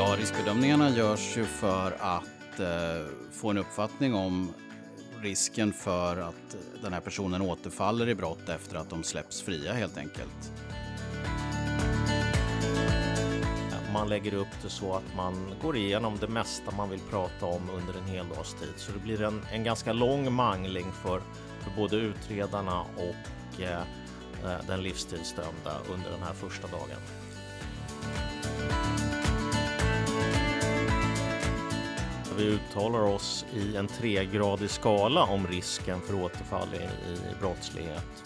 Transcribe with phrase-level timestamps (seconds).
[0.00, 4.52] Ja, riskbedömningarna görs ju för att eh, få en uppfattning om
[5.22, 9.98] risken för att den här personen återfaller i brott efter att de släpps fria helt
[9.98, 10.52] enkelt.
[13.92, 17.70] Man lägger upp det så att man går igenom det mesta man vill prata om
[17.70, 18.74] under en hel dags tid.
[18.76, 21.22] Så det blir en, en ganska lång mangling för,
[21.60, 23.80] för både utredarna och eh,
[24.44, 27.00] eh den livstidsdömda under den här första dagen.
[32.40, 38.24] Vi uttalar oss i en tregradig skala om risken för återfall i, i brottslighet.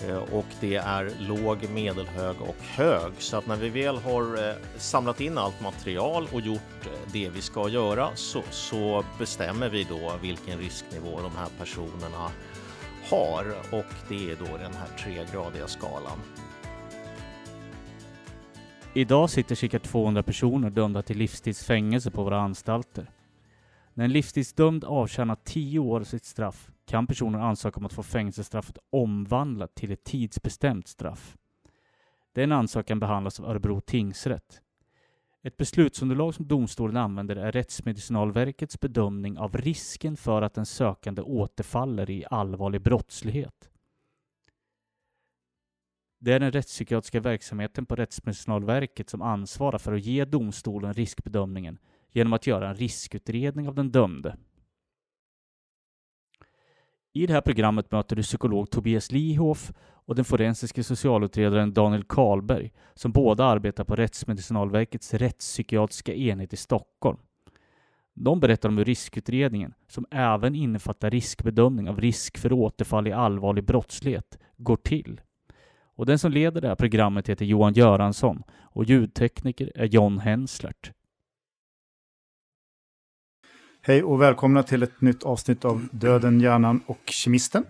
[0.00, 3.12] Eh, och det är låg, medelhög och hög.
[3.18, 7.28] Så att när vi väl har eh, samlat in allt material och gjort eh, det
[7.28, 12.30] vi ska göra så, så bestämmer vi då vilken risknivå de här personerna
[13.10, 16.20] har och det är då den här tregradiga skalan.
[18.96, 23.10] Idag sitter cirka 200 personer dömda till livstidsfängelse på våra anstalter.
[23.94, 28.02] När en livstidsdömd avtjänar 10 år av sitt straff kan personen ansöka om att få
[28.02, 31.36] fängelsestraffet omvandlat till ett tidsbestämt straff.
[32.32, 34.60] Den ansökan behandlas av Örebro tingsrätt.
[35.42, 42.10] Ett beslutsunderlag som domstolen använder är Rättsmedicinalverkets bedömning av risken för att den sökande återfaller
[42.10, 43.70] i allvarlig brottslighet.
[46.18, 51.78] Det är den rättspsykiatriska verksamheten på Rättsmedicinalverket som ansvarar för att ge domstolen riskbedömningen
[52.12, 54.36] genom att göra en riskutredning av den dömde.
[57.12, 62.72] I det här programmet möter du psykolog Tobias Lihoff och den forensiske socialutredaren Daniel Karlberg
[62.94, 67.18] som båda arbetar på Rättsmedicinalverkets rättspsykiatriska enhet i Stockholm.
[68.14, 73.64] De berättar om hur riskutredningen, som även innefattar riskbedömning av risk för återfall i allvarlig
[73.64, 75.20] brottslighet, går till.
[75.96, 80.92] Och den som leder det här programmet heter Johan Göransson och ljudtekniker är John Henslert.
[83.80, 87.64] Hej och välkomna till ett nytt avsnitt av Döden, hjärnan och kemisten.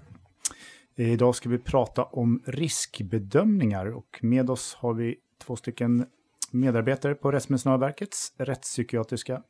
[0.96, 6.06] Idag ska vi prata om riskbedömningar och med oss har vi två stycken
[6.50, 9.42] medarbetare på Rättsmedicinalverkets rättspsykiatriska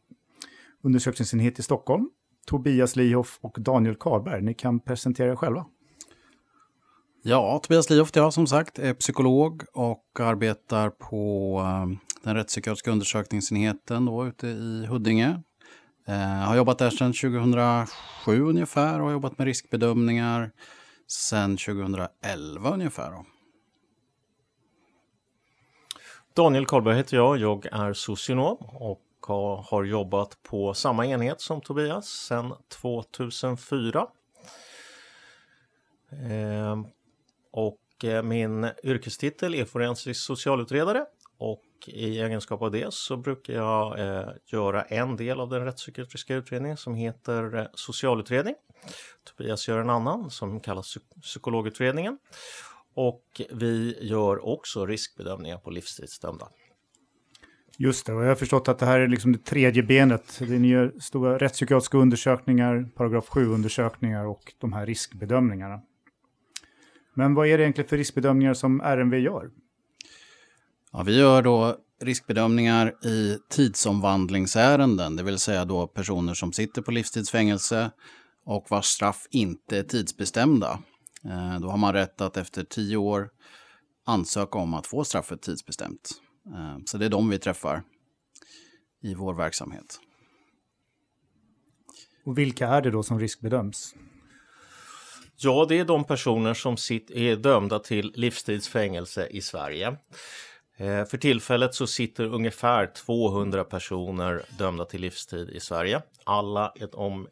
[0.82, 2.10] undersökningsenhet i Stockholm.
[2.46, 4.42] Tobias Lihoff och Daniel Karlberg.
[4.42, 5.66] Ni kan presentera er själva.
[7.28, 14.04] Ja, Tobias Lioft jag som sagt är psykolog och arbetar på ehm, den rättspsykiatriska undersökningsenheten
[14.04, 15.42] då, ute i Huddinge
[16.04, 20.52] jag eh, har jobbat där sedan 2007 ungefär och har jobbat med riskbedömningar
[21.06, 23.10] sedan 2011 ungefär.
[23.10, 23.24] Då.
[26.34, 27.38] Daniel Karlberg heter jag.
[27.38, 29.02] Jag är socionom och
[29.64, 34.06] har jobbat på samma enhet som Tobias sedan 2004
[37.56, 41.04] och eh, min yrkestitel är forensisk socialutredare
[41.38, 46.34] och i egenskap av det så brukar jag eh, göra en del av den rättspsykiatriska
[46.34, 48.54] utredningen som heter eh, socialutredning.
[49.24, 52.18] Tobias gör en annan som kallas psykologutredningen.
[52.94, 56.48] Och vi gör också riskbedömningar på livstidsdömda.
[57.78, 60.40] Just det, och jag har förstått att det här är liksom det tredje benet.
[60.40, 65.80] Ni gör stora rättspsykiatriska undersökningar, paragraf 7-undersökningar och de här riskbedömningarna.
[67.18, 69.50] Men vad är det egentligen för riskbedömningar som RMV gör?
[70.92, 76.90] Ja, vi gör då riskbedömningar i tidsomvandlingsärenden, det vill säga då personer som sitter på
[76.90, 77.90] livstidsfängelse
[78.44, 80.78] och vars straff inte är tidsbestämda.
[81.24, 83.30] Eh, då har man rätt att efter tio år
[84.04, 86.10] ansöka om att få straffet tidsbestämt.
[86.46, 87.82] Eh, så det är de vi träffar
[89.02, 90.00] i vår verksamhet.
[92.24, 93.94] Och vilka är det då som riskbedöms?
[95.38, 99.96] Ja, det är de personer som är dömda till livstidsfängelse i Sverige.
[100.76, 106.02] Eh, för tillfället så sitter ungefär 200 personer dömda till livstid i Sverige.
[106.24, 106.72] Alla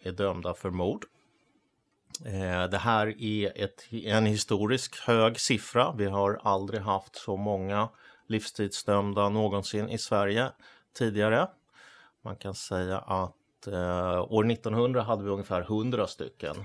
[0.02, 1.04] är dömda för mord.
[2.26, 5.94] Eh, det här är ett, en historisk hög siffra.
[5.98, 7.88] Vi har aldrig haft så många
[8.26, 10.48] livstidsdömda någonsin i Sverige
[10.98, 11.48] tidigare.
[12.24, 16.56] Man kan säga att eh, år 1900 hade vi ungefär 100 stycken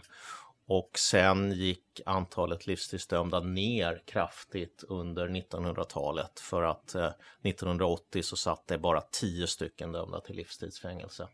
[0.70, 7.12] och sen gick antalet livstidsdömda ner kraftigt under 1900-talet för att eh,
[7.44, 11.28] 1980 så satt det bara 10 stycken dömda till livstidsfängelse.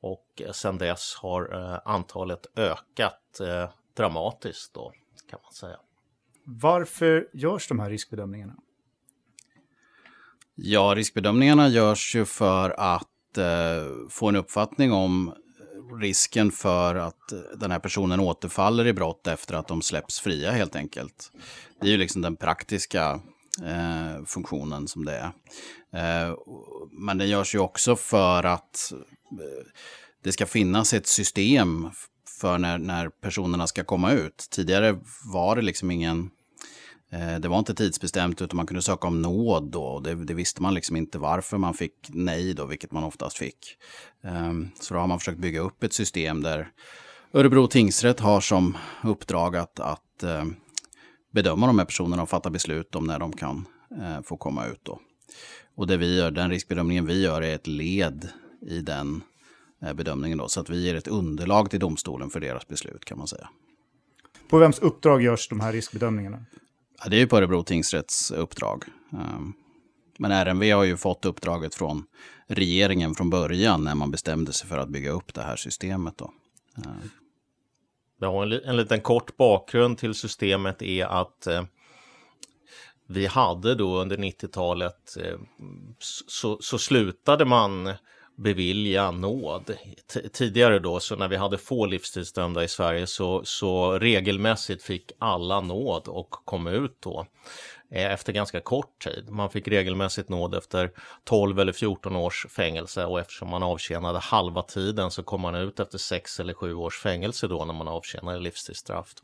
[0.00, 4.92] Och eh, sen dess har eh, antalet ökat eh, dramatiskt då
[5.30, 5.76] kan man säga.
[6.44, 8.56] Varför görs de här riskbedömningarna?
[10.54, 15.34] Ja, riskbedömningarna görs ju för att eh, få en uppfattning om
[16.00, 20.50] risken för att eh, den här personen återfaller i brott efter att de släpps fria
[20.50, 21.32] helt enkelt.
[21.80, 23.20] Det är ju liksom den praktiska
[23.64, 25.32] eh, funktionen som det är.
[25.92, 26.36] Eh,
[26.90, 28.92] men den görs ju också för att
[29.32, 29.66] eh,
[30.24, 31.90] det ska finnas ett system
[32.40, 34.48] för när, när personerna ska komma ut.
[34.50, 36.30] Tidigare var det liksom ingen
[37.10, 39.82] Eh, det var inte tidsbestämt utan man kunde söka om nåd då.
[39.82, 43.38] Och det, det, visste man liksom inte varför man fick nej då, vilket man oftast
[43.38, 43.76] fick.
[44.22, 46.70] Ehm, så då har man försökt bygga upp ett system där
[47.32, 50.54] Örebro tingsrätt har som uppdrag att, att ehm,
[51.32, 54.80] bedöma de här personerna och fatta beslut om när de kan eh, få komma ut
[54.82, 55.00] då.
[55.74, 58.28] Och det vi gör, den riskbedömningen vi gör är ett led
[58.60, 59.22] i den
[59.82, 60.48] eh, bedömningen då.
[60.48, 63.48] Så att vi ger ett underlag till domstolen för deras beslut kan man säga.
[64.48, 66.44] På vems uppdrag görs de här riskbedömningarna?
[66.98, 68.84] Ja, det är ju på Örebro tingsrätts uppdrag.
[69.12, 69.52] Ehm,
[70.18, 72.04] men RMV har ju fått uppdraget från
[72.46, 76.18] regeringen från början när man bestämde sig för att bygga upp det här systemet.
[76.18, 76.32] Då.
[76.76, 77.10] Ehm.
[78.20, 81.64] Ja, en, en liten kort bakgrund till systemet är att eh,
[83.08, 85.38] vi hade då under 90-talet eh,
[86.26, 87.92] så, så slutade man
[88.36, 89.76] bevilja nåd.
[90.32, 95.60] tidigare då, så när vi hade få livstidsdömda i Sverige så, så regelmässigt fick alla
[95.60, 97.26] nåd och kom ut då
[97.90, 99.30] eh, efter ganska kort tid.
[99.30, 100.90] Man fick regelmässigt nåd efter
[101.24, 105.80] 12 eller 14 års fängelse och eftersom man avtjänade halva tiden så kom man ut
[105.80, 109.14] efter 6 eller 7 års fängelse då när man avtjänade livstidsstraff.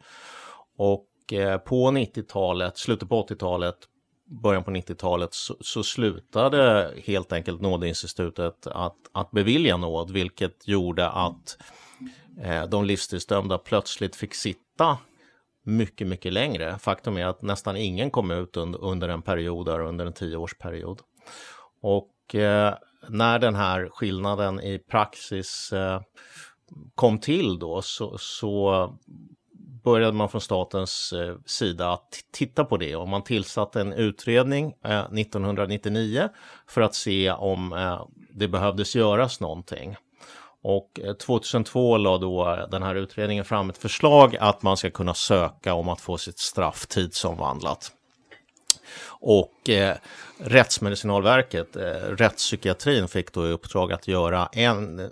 [0.77, 3.77] Och eh, på 90-talet, slutet på 80-talet,
[4.33, 11.09] början på 90-talet så, så, slutade helt enkelt nådeinstitutet att, att bevilja nåd, vilket gjorde
[11.09, 11.59] att
[12.43, 14.99] eh, de livstidsdömda plötsligt fick sitta
[15.65, 16.79] mycket, mycket längre.
[16.79, 21.01] Faktum är att nästan ingen kom ut under, under en period, under en tioårsperiod.
[21.83, 22.75] Och eh,
[23.09, 26.01] när den här skillnaden i praxis eh,
[26.95, 28.89] kom till då så, så
[29.83, 34.75] började man från statens eh, sida att titta på det och man tillsatte en utredning
[34.85, 36.29] eh, 1999
[36.67, 39.97] för att se om eh, det behövdes göras någonting.
[40.63, 44.91] Och eh, 2002 la då eh, den här utredningen fram ett förslag att man ska
[44.91, 47.93] kunna söka om att få sitt straff tidsomvandlat.
[49.09, 49.97] Och eh,
[50.39, 55.11] Rättsmedicinalverket, eh, rättspsykiatrin, fick då i uppdrag att göra en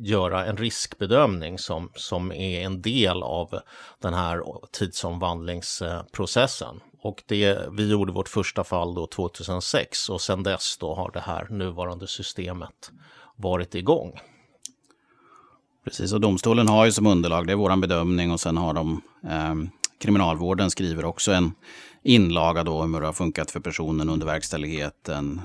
[0.00, 3.60] göra en riskbedömning som, som är en del av
[4.02, 4.42] den här
[4.72, 6.80] tidsomvandlingsprocessen.
[7.00, 11.20] Och det, vi gjorde vårt första fall då 2006 och sedan dess då har det
[11.20, 12.90] här nuvarande systemet
[13.36, 14.20] varit igång.
[15.84, 19.02] Precis, och domstolen har ju som underlag, det är vår bedömning och sen har de
[19.24, 19.54] eh,
[19.98, 21.52] Kriminalvården skriver också en
[22.02, 25.40] inlaga då om hur det har funkat för personen under verkställigheten,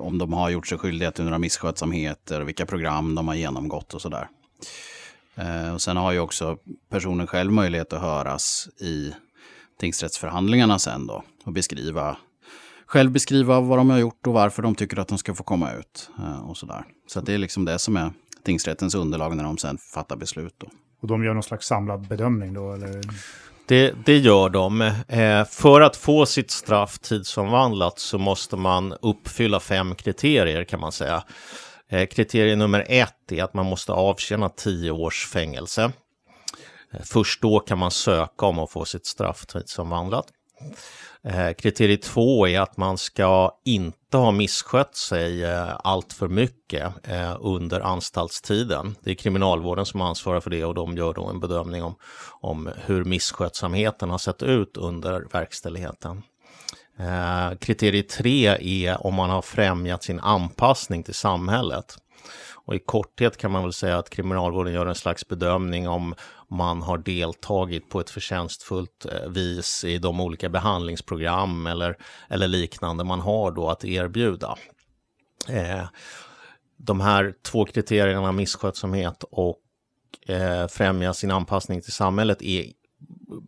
[0.00, 4.02] om de har gjort sig skyldiga till några misskötsamheter, vilka program de har genomgått och
[4.02, 4.28] sådär.
[5.34, 6.58] Eh, och sen har ju också
[6.90, 9.14] personen själv möjlighet att höras i
[9.80, 12.16] tingsrättsförhandlingarna sen då och beskriva
[12.86, 15.72] själv beskriva vad de har gjort och varför de tycker att de ska få komma
[15.72, 16.10] ut.
[16.18, 16.84] Eh, och sådär.
[17.06, 18.12] Så det är liksom det som är
[18.44, 20.54] tingsrättens underlag när de sen fattar beslut.
[20.58, 20.66] Då.
[21.00, 22.72] Och de gör någon slags samlad bedömning då?
[22.72, 23.00] Eller?
[23.70, 24.80] Det, det gör de.
[25.08, 30.92] Eh, för att få sitt straff tidsomvandlat så måste man uppfylla fem kriterier kan man
[30.92, 31.24] säga.
[31.88, 35.92] Eh, kriterie nummer ett är att man måste avtjäna tio års fängelse.
[36.92, 40.26] Eh, först då kan man söka om att få sitt straff tidsomvandlat.
[41.22, 47.08] Eh, kriterie två är att man ska inte ha misskött sig eh, allt för mycket
[47.08, 48.96] eh, under anstaltstiden.
[49.00, 51.94] Det är kriminalvården som ansvarar för det och de gör då en bedömning om,
[52.40, 56.22] om hur misskötsamheten har sett ut under verkställigheten.
[57.60, 61.96] Kriterie tre är om man har främjat sin anpassning till samhället.
[62.70, 66.14] Och i korthet kan man väl säga att kriminalvården gör en slags bedömning om
[66.48, 71.96] man har deltagit på ett förtjänstfullt eh, vis i de olika behandlingsprogram eller,
[72.28, 74.56] eller liknande man har då att erbjuda.
[75.48, 75.84] Eh,
[76.76, 79.60] de här två kriterierna, misskötsamhet och
[80.26, 82.66] eh, främja sin anpassning till samhället, är,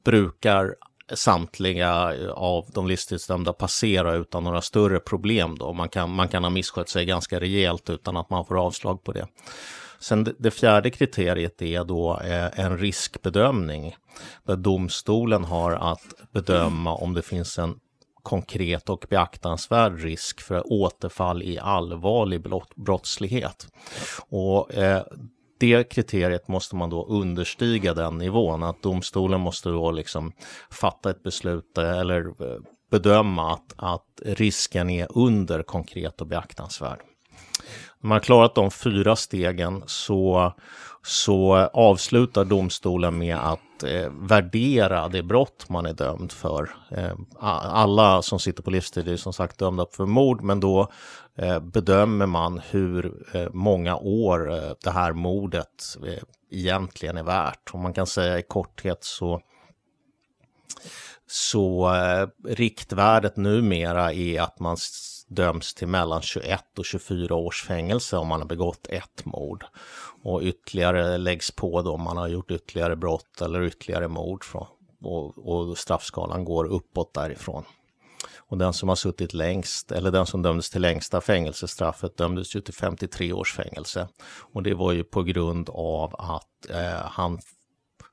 [0.04, 0.74] brukar
[1.14, 5.58] samtliga eh, av de livstidsdömda passera utan några större problem.
[5.58, 5.72] Då.
[5.72, 9.12] Man, kan, man kan ha misskött sig ganska rejält utan att man får avslag på
[9.12, 9.26] det.
[10.00, 13.96] Sen det fjärde kriteriet är då eh, en riskbedömning
[14.44, 17.74] där domstolen har att bedöma om det finns en
[18.22, 22.42] konkret och beaktansvärd risk för återfall i allvarlig
[22.76, 23.66] brottslighet.
[24.28, 25.02] Och eh,
[25.62, 30.32] det kriteriet måste man då understiga den nivån, att domstolen måste då liksom
[30.70, 36.98] fatta ett beslut eh, eller eh, bedöma att, att risken är under konkret och beaktansvärd.
[38.00, 40.52] När man har klarat de fyra stegen så,
[41.02, 46.70] så avslutar domstolen med att eh, värdera det brott man är dömd för.
[46.90, 50.88] Eh, alla som sitter på livstid är som sagt dömda för mord, men då
[51.38, 55.96] Eh, bedömer man hur eh, många år eh, det här mordet
[56.50, 57.70] egentligen är värt.
[57.72, 59.40] Och man kan säga i korthet så
[61.26, 64.76] så eh, riktvärdet numera är att man
[65.28, 69.64] döms till mellan 21 och 24 års fängelse om man har begått ett mord.
[70.22, 74.44] Och ytterligare läggs på då om man har gjort ytterligare brott eller ytterligare mord.
[74.44, 74.66] Från,
[75.02, 77.64] och, och straffskalan går uppåt därifrån.
[78.52, 82.60] Och den som har suttit längst, eller den som dömdes till längsta fängelsestraffet dömdes ju
[82.60, 84.08] till 53 års fängelse.
[84.52, 87.38] Och det var ju på grund av att eh, han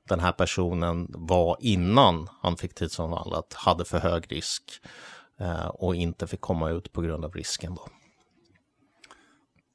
[0.08, 4.62] den här personen var innan han fick tidsomvandlat hade för hög risk
[5.40, 7.74] eh, och inte fick komma ut på grund av risken.
[7.74, 7.88] Då.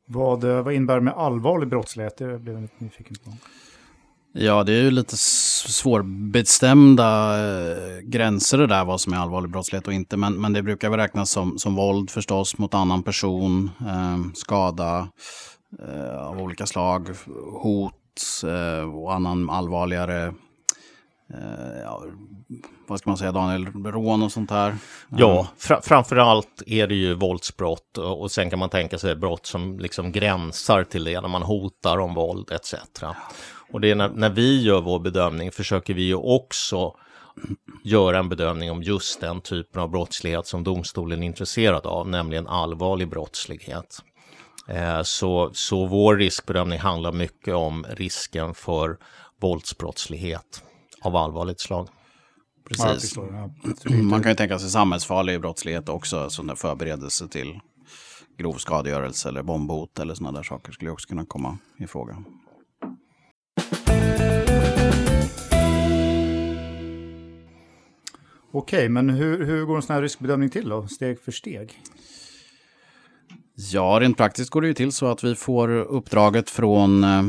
[0.06, 2.18] Vad, eh, vad innebär med allvarlig brottslighet?
[2.18, 3.32] Det blev jag lite nyfiken på.
[4.38, 9.88] Ja, det är ju lite svårbestämda eh, gränser det där, vad som är allvarlig brottslighet
[9.88, 10.18] och inte.
[10.18, 15.10] Men, men det brukar väl räknas som, som våld förstås mot annan person, eh, skada
[15.88, 17.10] eh, av olika slag,
[17.62, 17.94] hot
[18.44, 20.26] eh, och annan allvarligare
[21.34, 22.04] eh, ja,
[22.88, 24.70] vad ska man säga Daniel, rån och sånt här?
[24.70, 24.76] Eh.
[25.18, 29.46] Ja, fra framför allt är det ju våldsbrott och sen kan man tänka sig brott
[29.46, 32.76] som liksom gränsar till det när man hotar om våld etc.
[33.76, 36.96] Och det är när, när vi gör vår bedömning försöker vi ju också
[37.84, 42.48] göra en bedömning om just den typen av brottslighet som domstolen är intresserad av, nämligen
[42.48, 44.04] allvarlig brottslighet.
[44.70, 48.98] Eh, så, så vår riskbedömning handlar mycket om risken för
[49.42, 50.64] våldsbrottslighet
[51.02, 51.88] av allvarligt slag.
[52.68, 53.18] Precis.
[54.02, 57.60] Man kan ju tänka sig samhällsfarlig brottslighet också, som förberedelse till
[58.38, 62.24] grov skadegörelse eller bombhot eller sådana där saker skulle också kunna komma i fråga.
[68.58, 71.82] Okej, men hur, hur går en sån här riskbedömning till då, steg för steg?
[73.56, 77.24] Ja, rent praktiskt går det ju till så att vi får uppdraget från eh,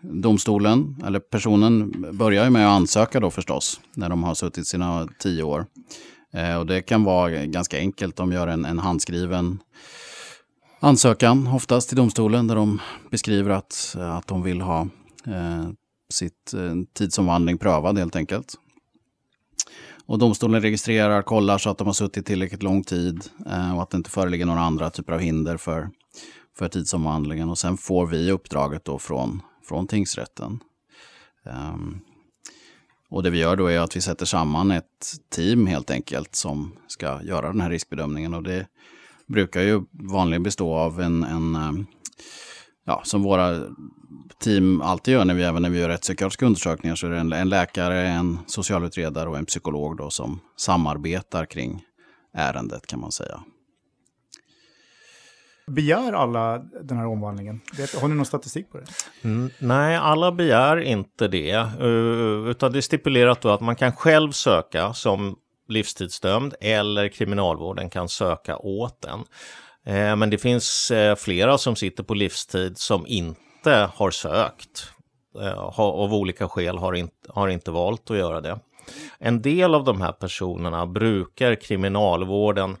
[0.00, 5.08] domstolen, eller personen börjar ju med att ansöka då förstås, när de har suttit sina
[5.18, 5.66] tio år.
[6.32, 9.58] Eh, och det kan vara ganska enkelt, de gör en, en handskriven
[10.80, 14.80] ansökan, oftast till domstolen, där de beskriver att, att de vill ha
[15.26, 15.68] eh,
[16.10, 18.54] sitt eh, tidsomvandling prövad helt enkelt.
[20.12, 23.90] Och domstolen registrerar, kollar så att de har suttit tillräckligt lång tid eh, och att
[23.90, 25.90] det inte föreligger några andra typer av hinder för,
[26.58, 27.48] för tidsomvandlingen.
[27.48, 30.60] Och sen får vi uppdraget då från, från tingsrätten.
[31.44, 32.00] Um,
[33.10, 36.72] och det vi gör då är att vi sätter samman ett team helt enkelt som
[36.86, 38.34] ska göra den här riskbedömningen.
[38.34, 38.66] Och det
[39.26, 41.86] brukar ju vanligen bestå av en, en ehm,
[42.84, 43.60] ja, som våra
[44.38, 47.32] team alltid gör när vi, även när vi gör rättspsykiatriska undersökningar, så är det en,
[47.32, 51.82] en, läkare, en socialutredare och en psykolog då som samarbetar kring
[52.34, 53.40] ärendet kan man säga.
[55.66, 57.60] Begär alla den här omvandlingen?
[58.00, 58.86] Har ni någon statistik på det?
[59.22, 61.66] Mm, nej, alla begär inte det.
[61.80, 65.36] Uh, utan det är stipulerat då att man kan själv söka som
[65.68, 69.24] livstidsdömd eller kriminalvården kan söka åt en.
[69.86, 74.92] Eh, men det finns eh, flera som sitter på livstid som inte inte har sökt.
[75.40, 78.60] Eh, av olika skäl har inte, har inte valt att göra det.
[79.18, 82.76] En del av de här personerna brukar kriminalvården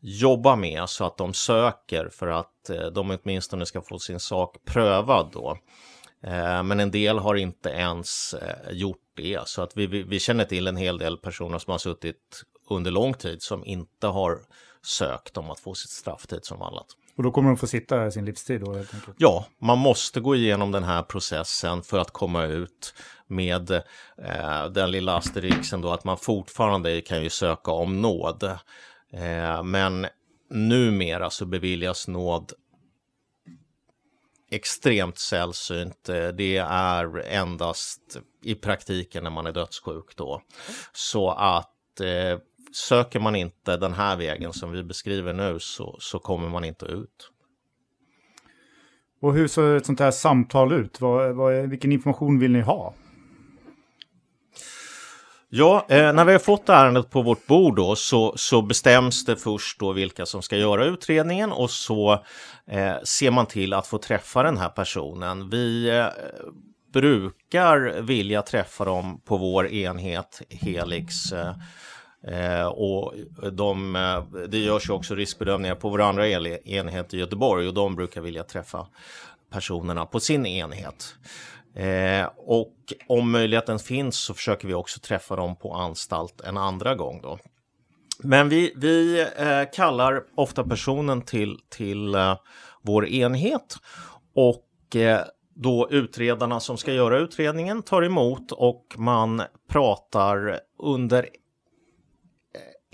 [0.00, 4.56] jobba med så att de söker för att eh, de åtminstone ska få sin sak
[4.64, 5.58] prövad då.
[6.22, 8.34] Eh, men en del har inte ens
[8.70, 12.42] gjort det, så att vi, vi, känner till en hel del personer som har suttit
[12.70, 14.38] under lång tid som inte har
[14.82, 16.86] sökt om att få sitt strafftid som tidsomvandlat.
[17.16, 18.72] Och då kommer de få sitta sin livstid då?
[18.72, 19.16] Helt enkelt.
[19.18, 22.94] Ja, man måste gå igenom den här processen för att komma ut
[23.26, 28.42] med eh, den lilla asterixen då att man fortfarande kan ju söka om nåd.
[29.12, 30.06] Eh, men
[30.50, 32.52] numera så beviljas nåd
[34.50, 36.08] extremt sällsynt.
[36.08, 40.42] Eh, det är endast i praktiken när man är dödssjuk då.
[40.92, 42.38] Så att eh,
[42.74, 46.86] söker man inte den här vägen som vi beskriver nu så, så kommer man inte
[46.86, 47.30] ut.
[49.20, 51.00] Och hur ser ett sånt här samtal ut?
[51.00, 52.94] Vad, vad, vilken information vill ni ha?
[55.48, 59.36] Ja, eh, när vi har fått ärendet på vårt bord då, så, så bestäms det
[59.36, 62.12] först då vilka som ska göra utredningen och så
[62.66, 65.50] eh, ser man till att få träffa den här personen.
[65.50, 66.06] Vi eh,
[66.92, 71.14] brukar vilja träffa dem på vår enhet Helix
[72.28, 73.14] eh, och
[73.52, 77.96] de, eh, det görs ju också riskbedömningar på våra andra enheter i Göteborg och de
[77.96, 78.86] brukar vilja träffa
[79.50, 81.14] personerna på sin enhet.
[81.74, 82.74] Eh, och
[83.06, 87.38] om möjligheten finns så försöker vi också träffa dem på anstalt en andra gång då.
[88.18, 92.36] Men vi, vi eh, kallar ofta personen till, till eh,
[92.82, 93.76] vår enhet
[94.34, 95.20] och eh,
[95.54, 101.28] då utredarna som ska göra utredningen tar emot och man pratar under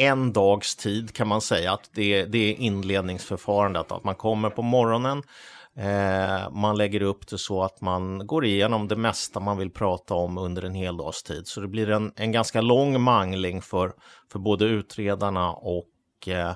[0.00, 3.92] en dags tid kan man säga att det, det är inledningsförfarandet.
[3.92, 5.22] Att man kommer på morgonen,
[5.76, 10.14] eh, man lägger upp det så att man går igenom det mesta man vill prata
[10.14, 11.46] om under en hel dags tid.
[11.46, 13.92] Så det blir en, en ganska lång mangling för,
[14.32, 15.88] för både utredarna och
[16.26, 16.50] eh,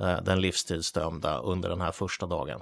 [0.00, 2.60] eh den livstidsdömda under den här första dagen.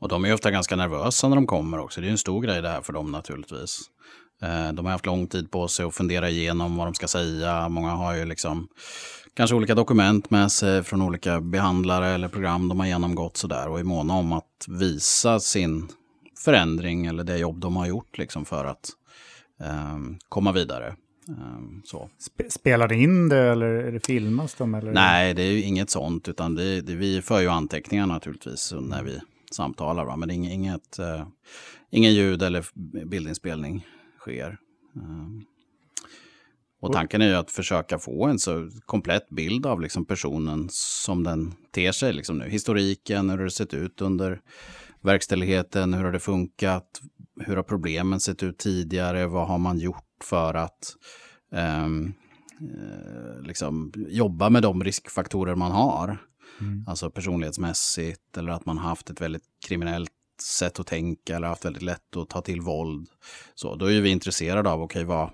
[0.00, 2.00] Och de är ofta ganska nervösa när de kommer också.
[2.00, 3.90] Det är en stor grej det här för dem naturligtvis.
[4.44, 7.68] Eh, de har haft lång tid på sig att fundera igenom vad de ska säga.
[7.68, 8.68] Många har ju liksom
[9.34, 13.80] kanske olika dokument med sig från olika behandlare eller program de har genomgått sådär och
[13.80, 15.88] är måna om att visa sin
[16.44, 18.90] förändring eller det jobb de har gjort liksom för att
[19.92, 20.96] um, komma vidare.
[21.28, 22.08] Um, så.
[22.50, 24.74] Spelar det in det eller är det filmas de?
[24.74, 24.92] Eller?
[24.92, 29.02] Nej, det är ju inget sånt utan det, det, vi för ju anteckningar naturligtvis när
[29.02, 29.20] vi
[29.50, 30.04] samtalar.
[30.04, 30.16] Va?
[30.16, 31.26] Men det är inget, uh,
[31.90, 32.66] ingen ljud eller
[33.04, 33.86] bildinspelning
[34.24, 34.58] sker.
[34.96, 35.44] Um,
[36.80, 41.24] och tanken är ju att försöka få en så komplett bild av liksom personen som
[41.24, 42.48] den ter sig liksom nu.
[42.48, 44.40] Historiken, hur har det sett ut under
[45.02, 47.00] verkställigheten, hur har det funkat,
[47.40, 50.96] hur har problemen sett ut tidigare, vad har man gjort för att
[51.50, 52.14] um,
[53.42, 56.18] liksom jobba med de riskfaktorer man har.
[56.60, 56.84] Mm.
[56.88, 60.10] Alltså personlighetsmässigt eller att man haft ett väldigt kriminellt
[60.40, 63.08] sätt att tänka eller haft väldigt lätt att ta till våld.
[63.54, 65.30] Så då är vi intresserade av, okej, okay, vad,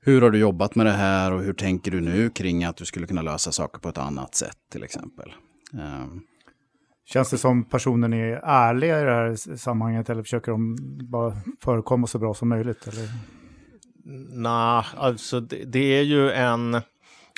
[0.00, 2.84] hur har du jobbat med det här och hur tänker du nu kring att du
[2.84, 5.32] skulle kunna lösa saker på ett annat sätt till exempel?
[5.72, 6.22] Um.
[7.04, 10.76] Känns det som personen är ärlig i det här sammanhanget eller försöker de
[11.10, 12.86] bara förekomma så bra som möjligt?
[12.86, 13.08] Eller?
[14.32, 16.80] Nej, alltså det, det, är ju en...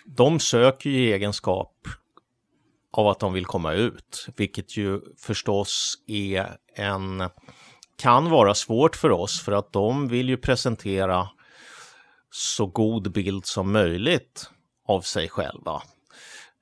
[0.06, 1.72] De söker ju egenskap
[2.90, 7.30] av att de vill komma ut, vilket ju förstås är en...
[7.96, 11.28] kan vara svårt för oss för att de vill ju presentera
[12.30, 14.50] så god bild som möjligt
[14.86, 15.82] av sig själva.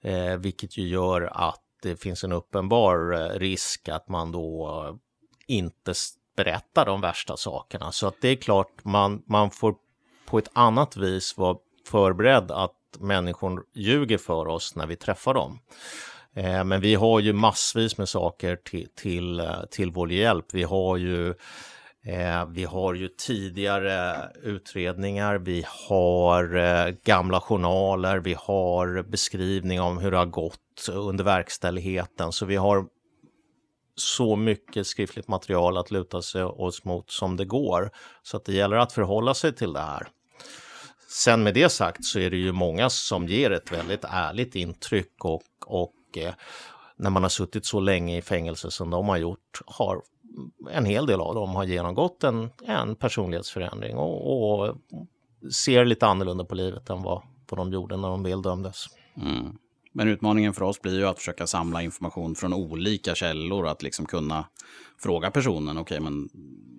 [0.02, 4.98] Eh, vilket ju gör att det finns en uppenbar eh, risk att man då
[5.46, 5.94] inte
[6.36, 7.92] berättar de värsta sakerna.
[7.92, 9.74] Så att det är klart, man, man får
[10.26, 15.58] på ett annat vis vara förberedd att människor ljuger för oss när vi träffar dem.
[16.38, 20.46] Eh, men vi har ju massvis med saker till, till, eh, till vår hjälp.
[20.52, 21.28] Vi har ju
[22.04, 30.10] eh, vi har ju tidigare utredningar, vi har gamla journaler, vi har beskrivning om hur
[30.10, 32.32] det har gått under verkställigheten.
[32.32, 32.86] Så vi har
[33.96, 37.90] så mycket skriftligt material att luta sig oss mot som det går.
[38.22, 40.08] Så att det gäller att förhålla sig till det här.
[41.08, 45.24] Sen med det sagt så är det ju många som ger ett väldigt ärligt intryck
[45.24, 46.34] och, och eh,
[46.96, 50.02] när man har suttit så länge i fängelse som de har gjort har
[50.70, 54.76] en hel del av dem har genomgått en, en personlighetsförändring och, och
[55.64, 58.86] ser lite annorlunda på livet än vad, vad de gjorde när de väl dömdes.
[59.16, 59.58] Mm.
[59.92, 64.06] Men utmaningen för oss blir ju att försöka samla information från olika källor, att liksom
[64.06, 64.44] kunna
[64.98, 66.28] fråga personen, okej, okay, men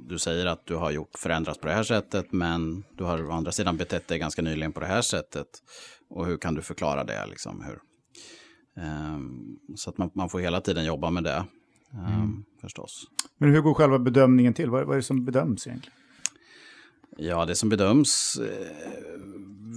[0.07, 3.31] du säger att du har gjort förändrats på det här sättet, men du har å
[3.31, 5.47] andra sidan betett dig ganska nyligen på det här sättet.
[6.09, 7.25] Och hur kan du förklara det?
[7.25, 7.79] Liksom, hur?
[8.79, 11.45] Um, så att man, man, får hela tiden jobba med det.
[11.93, 13.07] Um, förstås.
[13.37, 14.69] Men hur går själva bedömningen till?
[14.69, 15.99] Vad, vad är det som bedöms egentligen?
[17.17, 19.19] Ja, det som bedöms, eh,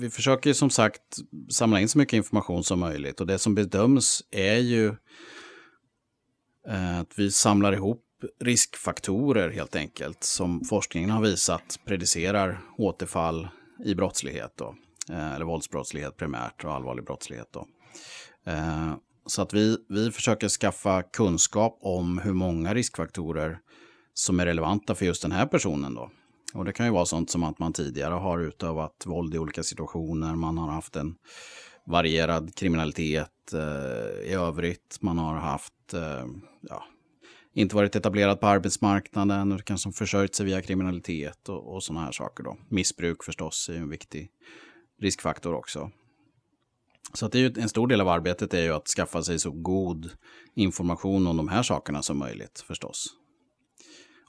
[0.01, 1.03] vi försöker som sagt
[1.51, 4.87] samla in så mycket information som möjligt och det som bedöms är ju
[6.69, 8.05] eh, att vi samlar ihop
[8.41, 13.49] riskfaktorer helt enkelt som forskningen har visat predicerar återfall
[13.85, 14.75] i brottslighet då,
[15.11, 17.67] eh, eller våldsbrottslighet primärt och allvarlig brottslighet då.
[18.47, 18.95] Eh,
[19.27, 23.59] så att vi, vi försöker skaffa kunskap om hur många riskfaktorer
[24.15, 25.95] som är relevanta för just den här personen.
[25.95, 26.11] Då.
[26.55, 29.63] Och det kan ju vara sånt som att man tidigare har utövat våld i olika
[29.63, 31.15] situationer, man har haft en
[31.87, 36.27] varierad kriminalitet eh, i övrigt, man har haft, eh,
[36.61, 36.85] ja,
[37.55, 42.13] inte varit etablerad på arbetsmarknaden och kanske försörjt sig via kriminalitet och, och sådana här
[42.13, 42.45] saker.
[42.45, 42.57] Då.
[42.69, 44.31] Missbruk förstås är en viktig
[45.01, 45.91] riskfaktor också.
[47.15, 49.39] Så att det är ju, en stor del av arbetet är ju att skaffa sig
[49.39, 50.11] så god
[50.55, 53.07] information om de här sakerna som möjligt förstås.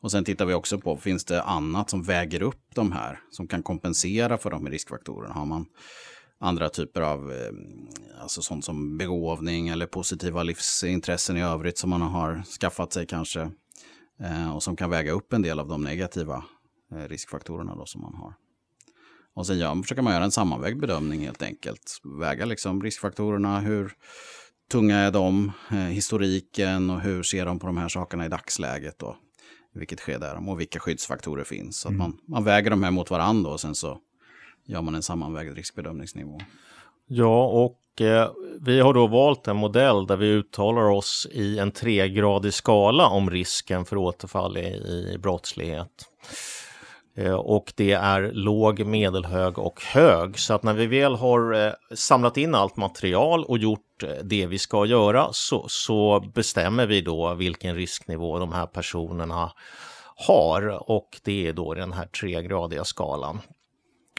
[0.02, 3.48] Och sen tittar vi också på, finns det annat som väger upp de här, som
[3.48, 5.34] kan kompensera för de riskfaktorerna?
[5.34, 5.66] Har man,
[6.40, 7.52] andra typer av, eh,
[8.22, 13.52] alltså sånt som begåvning eller positiva livsintressen i övrigt som man har skaffat sig kanske.
[14.20, 16.44] Eh, och som kan väga upp en del av de negativa
[16.92, 18.34] eh, riskfaktorerna då som man har.
[19.36, 22.00] Och sen gör, försöker man göra en sammanvägd bedömning helt enkelt.
[22.20, 23.94] Väga liksom riskfaktorerna, hur
[24.72, 25.52] tunga är de,
[25.90, 29.04] historiken och hur ser de på de här sakerna i dagsläget.
[29.76, 31.80] I vilket skede är de och vilka skyddsfaktorer finns.
[31.80, 31.98] Så mm.
[31.98, 34.00] man, man väger de här mot varandra och sen så
[34.66, 36.40] gör man en sammanvägd riskbedömningsnivå.
[37.08, 41.72] Ja, och eh, vi har då valt en modell där vi uttalar oss i en
[41.72, 44.68] tregradig skala om risken för återfall i,
[45.14, 46.10] i brottslighet.
[47.16, 50.40] Eh, och det är låg, medelhög och hög.
[50.40, 54.46] Så att när vi väl har eh, samlat in allt material och gjort eh, det
[54.46, 59.52] vi ska göra så, så bestämmer vi då vilken risknivå de här personerna
[60.28, 63.42] har och det är då den här tregradiga skalan.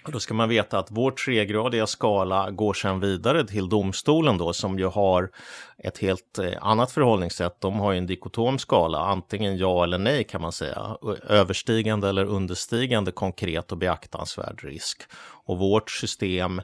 [0.07, 4.79] Då ska man veta att vår tregradiga skala går sedan vidare till domstolen då som
[4.79, 5.31] ju har
[5.79, 7.61] ett helt eh, annat förhållningssätt.
[7.61, 10.97] De har ju en dikotom skala, antingen ja eller nej kan man säga.
[11.29, 15.03] Överstigande eller understigande konkret och beaktansvärd risk.
[15.45, 16.59] Och vårt system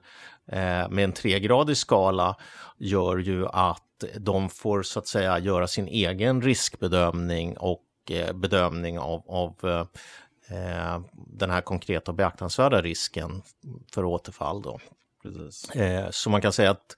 [0.53, 2.37] eh, med en tregradig skala
[2.79, 8.98] gör ju att de får så att säga göra sin egen riskbedömning och eh, bedömning
[8.98, 9.87] av, av eh,
[10.50, 13.42] Eh, den här konkreta och beaktansvärda risken
[13.92, 14.62] för återfall.
[14.62, 14.80] Då.
[15.74, 16.96] Eh, så man kan säga att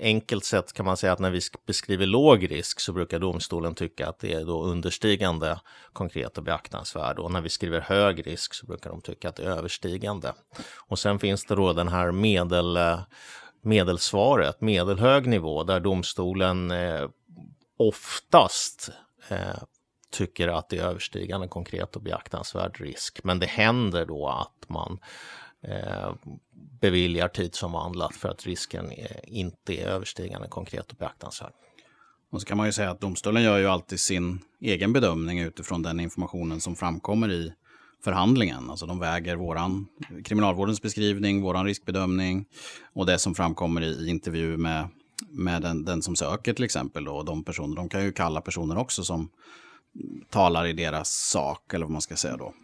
[0.00, 4.08] enkelt sett kan man säga att när vi beskriver låg risk så brukar domstolen tycka
[4.08, 5.60] att det är då understigande
[5.92, 9.44] konkret och beaktansvärd och när vi skriver hög risk så brukar de tycka att det
[9.44, 10.32] är överstigande.
[10.86, 13.00] Och sen finns det då den här medel, eh,
[13.62, 17.08] medelsvaret, medelhög nivå där domstolen eh,
[17.78, 18.90] oftast
[19.28, 19.62] eh,
[20.12, 23.24] tycker att det är överstigande konkret och beaktansvärd risk.
[23.24, 24.98] Men det händer då att man
[25.62, 26.14] eh,
[26.80, 31.52] beviljar tidsomvandlat för att risken eh, inte är överstigande konkret och beaktansvärd.
[32.30, 35.82] Och så kan man ju säga att domstolen gör ju alltid sin egen bedömning utifrån
[35.82, 37.52] den informationen som framkommer i
[38.04, 38.70] förhandlingen.
[38.70, 39.86] Alltså de väger våran,
[40.24, 42.44] kriminalvårdens beskrivning, våran riskbedömning
[42.92, 44.88] och det som framkommer i, intervju med,
[45.30, 47.04] med den, den som söker till exempel.
[47.04, 49.28] Då, och de personer, de kan ju kalla personer också som
[50.30, 52.54] talar i deras sak, eller vad man ska säga då.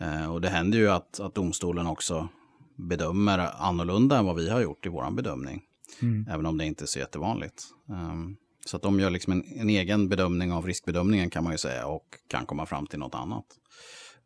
[0.00, 2.28] Eh, och det händer ju att, att domstolen också
[2.76, 5.62] bedömer annorlunda än vad vi har gjort i vår bedömning.
[6.02, 6.26] Mm.
[6.30, 7.64] Även om det inte är så jättevanligt.
[7.88, 8.36] Um,
[8.66, 11.86] så att de gör liksom en, en, egen bedömning av riskbedömningen kan man ju säga
[11.86, 13.46] och kan komma fram till något annat.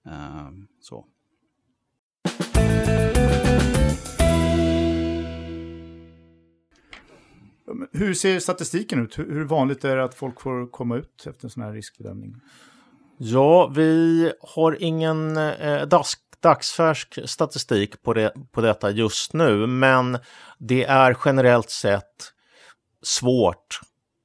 [0.07, 1.07] Uh, så.
[7.93, 9.19] Hur ser statistiken ut?
[9.19, 12.35] Hur vanligt är det att folk får komma ut efter en sån här riskbedömning?
[13.19, 20.19] Ja, vi har ingen eh, dask, dagsfärsk statistik på, det, på detta just nu, men
[20.59, 22.33] det är generellt sett
[23.03, 23.81] svårt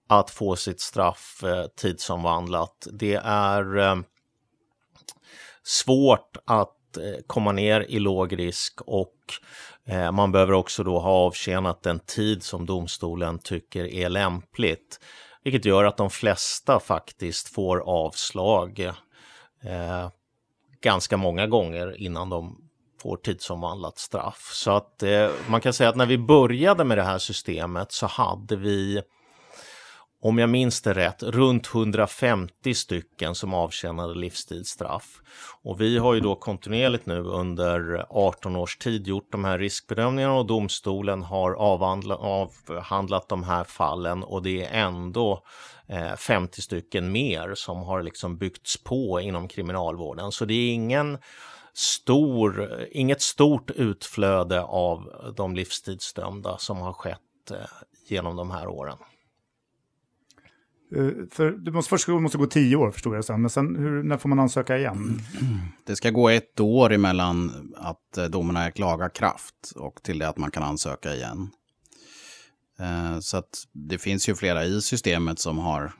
[0.09, 2.87] att få sitt straff eh, tidsomvandlat.
[2.91, 3.95] Det är eh,
[5.63, 9.15] svårt att eh, komma ner i låg risk och
[9.87, 14.99] Eh, man behöver också då ha avtjänat den tid som domstolen tycker är lämpligt.
[15.43, 18.79] Vilket gör att de flesta faktiskt får avslag
[19.63, 20.09] eh,
[20.81, 22.57] ganska många gånger innan de
[23.01, 24.49] får tidsomvandlat straff.
[24.53, 28.05] Så att eh, man kan säga att när vi började med det här systemet så
[28.05, 29.01] hade vi
[30.21, 35.21] om jag minns det rätt, runt 150 stycken som avtjänade livstidsstraff.
[35.63, 40.33] Och vi har ju då kontinuerligt nu under 18 års tid gjort de här riskbedömningarna
[40.33, 45.43] och domstolen har avhandlat de här fallen och det är ändå
[45.87, 50.31] eh, 50 stycken mer som har liksom byggts på inom kriminalvården.
[50.31, 51.17] Så det är ingen
[51.73, 57.57] stor, inget stort utflöde av de livstidsdömda som har skett eh,
[58.09, 58.97] genom de här åren.
[60.95, 64.03] Eh, för det måste, först måste gå tio år förstår jag sen, men sen hur,
[64.03, 65.21] när får man ansöka igen?
[65.85, 70.29] Det ska gå ett år emellan att eh, domen är laga kraft och till det
[70.29, 71.49] att man kan ansöka igen.
[72.79, 75.91] Eh, så att det finns ju flera i systemet som har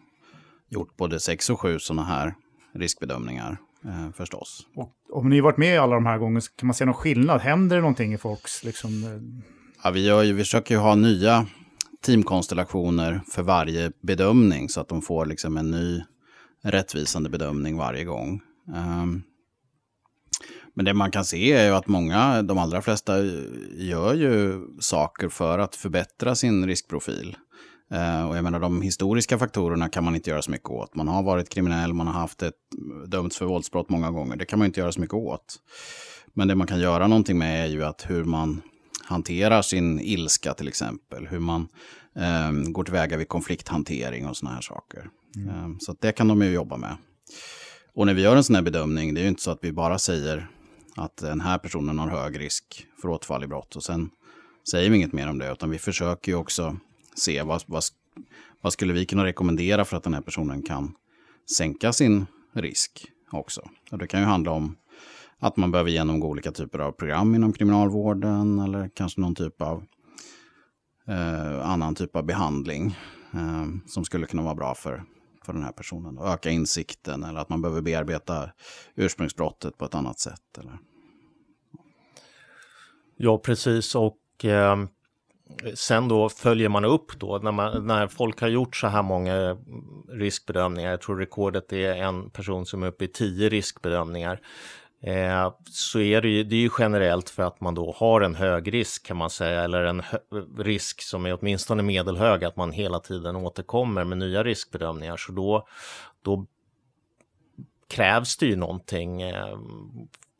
[0.69, 2.36] gjort både sex och sju sådana här
[2.73, 3.58] riskbedömningar
[4.13, 4.67] förstås.
[4.76, 7.41] Och om ni har varit med alla de här gångerna, kan man se någon skillnad?
[7.41, 8.63] Händer det någonting i folks...
[8.63, 8.91] Liksom...
[9.84, 11.45] Ja, vi, ju, vi försöker ju ha nya
[12.08, 16.04] teamkonstellationer för varje bedömning så att de får liksom en ny
[16.63, 18.41] rättvisande bedömning varje gång.
[18.67, 19.24] Um,
[20.74, 23.13] men det man kan se är ju att många, de allra flesta,
[23.78, 27.38] gör ju saker för att förbättra sin riskprofil.
[27.93, 30.96] Uh, och jag menar de historiska faktorerna kan man inte göra så mycket åt.
[30.96, 32.54] Man har varit kriminell, man har haft ett
[33.08, 34.36] dömts för våldsbrott många gånger.
[34.36, 35.56] Det kan man inte göra så mycket åt.
[36.34, 38.62] Men det man kan göra någonting med är ju att hur man
[39.08, 41.28] hanterar sin ilska till exempel.
[41.28, 41.67] Hur man
[42.15, 45.10] eh, går tillväga vid konflikthantering och sådana här saker.
[45.36, 45.50] Mm.
[45.50, 46.98] Eh, så det kan de ju jobba med.
[47.93, 49.72] Och när vi gör en sån här bedömning, det är ju inte så att vi
[49.72, 50.48] bara säger
[50.96, 54.10] att den här personen har hög risk för återfall i brott och sen
[54.72, 56.78] säger vi inget mer om det, utan vi försöker ju också
[57.15, 57.84] se vad, vad,
[58.62, 60.93] vad skulle vi kunna rekommendera för att den här personen kan
[61.58, 63.70] sänka sin risk också.
[63.91, 64.76] Och det kan ju handla om
[65.39, 69.84] att man behöver genomgå olika typer av program inom kriminalvården eller kanske någon typ av
[71.08, 72.97] eh, annan typ av behandling
[73.34, 75.04] eh, som skulle kunna vara bra för,
[75.45, 76.17] för den här personen.
[76.17, 78.50] Och öka insikten eller att man behöver bearbeta
[78.95, 80.58] ursprungsbrottet på ett annat sätt.
[80.60, 80.78] Eller...
[83.17, 83.95] Ja, precis.
[83.95, 84.78] Och eh,
[85.76, 89.58] sen då följer man upp då när, man, när folk har gjort så här många
[90.10, 90.91] riskbedömningar.
[90.91, 94.41] Jag tror rekordet är en person som är uppe i tio riskbedömningar.
[95.01, 98.36] Eh, så är det, ju, det är ju generellt för att man då har en
[98.36, 100.01] hög risk kan man säga, eller en
[100.57, 105.17] risk som är åtminstone medelhög, att man hela tiden återkommer med nya riskbedömningar.
[105.17, 105.67] Så då,
[106.21, 106.45] då
[107.88, 109.57] krävs det ju någonting eh,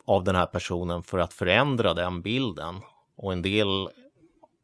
[0.06, 2.76] av den här personen för att förändra den bilden.
[3.16, 3.90] Och en del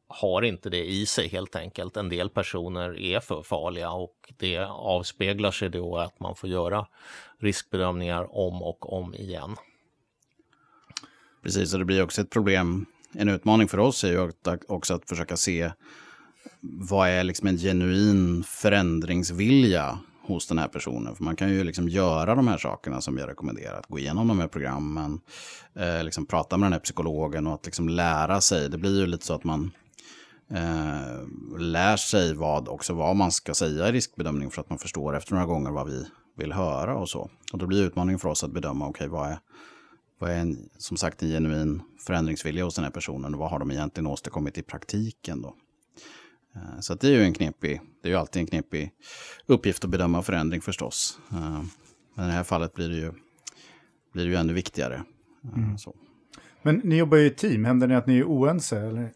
[0.07, 1.97] har inte det i sig helt enkelt.
[1.97, 6.87] En del personer är för farliga och det avspeglar sig då att man får göra
[7.39, 9.55] riskbedömningar om och om igen.
[11.43, 12.85] Precis, och det blir också ett problem.
[13.13, 14.31] En utmaning för oss är ju
[14.67, 15.71] också att försöka se
[16.61, 21.15] vad är liksom en genuin förändringsvilja hos den här personen.
[21.15, 23.87] För man kan ju liksom göra de här sakerna som vi har rekommenderat.
[23.87, 25.19] Gå igenom de här programmen,
[25.75, 28.69] eh, liksom prata med den här psykologen och att liksom lära sig.
[28.69, 29.71] Det blir ju lite så att man
[30.51, 35.17] eh, lär sig vad, också vad man ska säga i riskbedömning för att man förstår
[35.17, 36.05] efter några gånger vad vi
[36.37, 37.29] vill höra och så.
[37.53, 39.37] Och då blir utmaningen för oss att bedöma, okej, okay, vad är
[40.23, 43.59] vad är en, som sagt en genuin förändringsvilja hos den här personen och vad har
[43.59, 45.55] de egentligen åstadkommit i praktiken då?
[46.55, 48.91] Eh, så det är ju en knepig, det är ju alltid en knepig
[49.45, 51.19] uppgift att bedöma förändring förstås.
[51.31, 51.63] Eh,
[52.15, 53.11] men i det här fallet blir det ju,
[54.13, 55.03] blir det ju ännu viktigare.
[55.43, 55.77] Eh, mm.
[56.61, 58.79] Men ni jobbar ju i team, händer det att ni är oense?
[58.79, 59.11] Eller?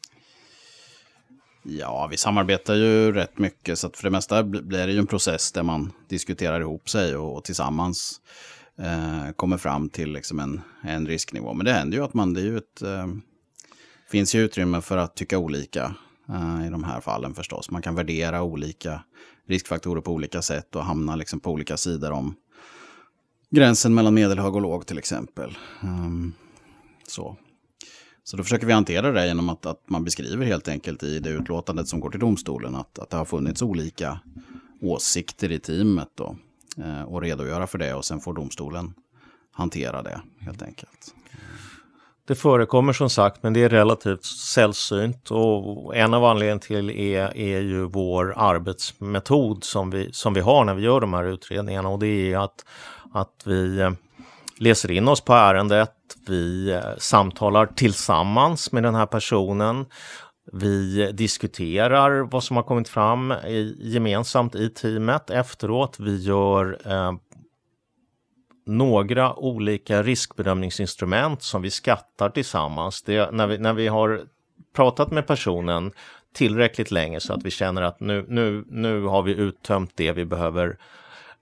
[1.64, 5.52] Ja, vi samarbetar ju rätt mycket, så för det mesta blir det ju en process
[5.52, 8.22] där man diskuterar ihop sig och, och tillsammans
[8.80, 11.54] eh, kommer fram till liksom en, en risknivå.
[11.54, 13.08] Men det händer ju att man, det är ju ett, eh,
[14.12, 15.96] finns ju utrymme för att tycka olika
[16.30, 17.72] eh, i de här fallen förstås.
[17.72, 19.04] Man kan värdera olika
[19.48, 22.36] riskfaktorer på olika sätt och hamna liksom på olika sidor om
[23.50, 25.58] gränsen mellan medelhög och låg till exempel.
[25.84, 26.34] Um,
[27.08, 27.38] så.
[28.24, 31.30] så då försöker vi hantera det genom att, att man beskriver helt enkelt i det
[31.30, 34.20] utlåtandet som går till domstolen att, att det har funnits olika
[34.82, 36.10] åsikter i teamet.
[36.16, 36.38] Då.
[36.78, 38.94] Eh, och redogöra för det och sen får domstolen
[39.52, 41.14] hantera det helt enkelt.
[42.28, 47.38] Det förekommer som sagt, men det är relativt sällsynt och en av anledningarna till är,
[47.38, 51.90] är ju vår arbetsmetod som vi, som vi har när vi gör de här utredningarna
[51.90, 52.66] och det är att,
[53.14, 53.92] att vi eh,
[54.58, 55.94] läser in oss på ärendet,
[56.28, 59.86] vi eh, samtalar tillsammans med den här personen,
[60.54, 66.00] vi diskuterar vad som har kommit fram i, gemensamt i teamet efteråt.
[66.00, 67.14] Vi gör eh,
[68.66, 73.04] några olika riskbedömningsinstrument som vi skattar tillsammans.
[73.04, 74.22] Det, när, vi, när vi har
[74.76, 75.92] pratat med personen
[76.34, 80.26] tillräckligt länge så att vi känner att nu, nu, nu har vi uttömt det vi
[80.26, 80.78] behöver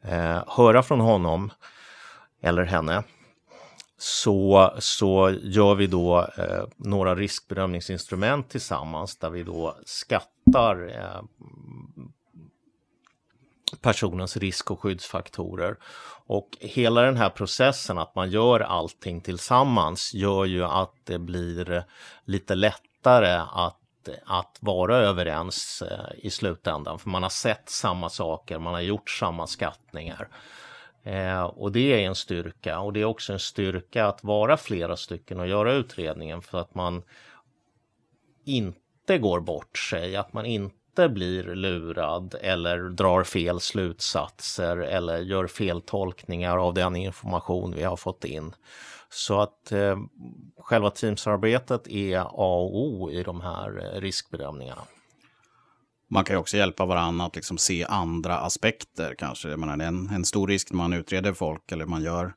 [0.02, 1.52] eh, höra från honom
[2.42, 3.04] eller henne
[3.98, 11.22] så, så gör vi då eh, några riskbedömningsinstrument tillsammans där vi då skattar eh,
[13.82, 15.78] personens risk och skyddsfaktorer.
[16.28, 21.84] Och hela den här processen att man gör allting tillsammans gör ju att det blir
[22.26, 23.80] lite lättare att
[24.26, 29.10] att vara överens eh, i slutändan, för man har sett samma saker, man har gjort
[29.10, 30.28] samma skattningar.
[31.06, 34.98] Eh, och det är en styrka och det är också en styrka att vara flera
[34.98, 37.04] stycken och göra utredningen för att man
[38.46, 45.48] inte går bort sig, att man inte blir lurad eller drar fel slutsatser eller gör
[45.48, 48.56] fel tolkningar av den information vi har fått in.
[49.10, 49.98] Så att eh,
[50.58, 54.82] själva teamsarbetet är A och O i de här eh, riskbedömningarna.
[56.08, 59.50] Man kan ju också hjälpa varandra att liksom se andra aspekter kanske.
[59.50, 62.34] Jag menar, en, en stor risk när man utreder folk eller man gör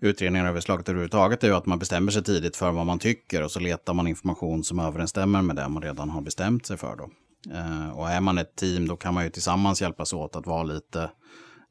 [0.00, 3.50] utredningar överslaget överhuvudtaget är ju att man bestämmer sig tidigt för vad man tycker och
[3.50, 6.96] så letar man information som överensstämmer med det man redan har bestämt sig för.
[6.96, 7.10] Då.
[7.54, 10.62] Eh, och är man ett team då kan man ju tillsammans hjälpas åt att vara
[10.62, 11.10] lite